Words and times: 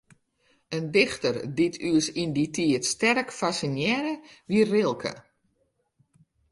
In 0.75 0.85
dichter 0.95 1.33
dy't 1.55 1.77
ús 1.91 2.05
yn 2.21 2.31
dy 2.35 2.45
tiid 2.55 2.83
sterk 2.91 3.29
fassinearre, 3.39 4.13
wie 4.49 4.63
Rilke. 4.71 5.13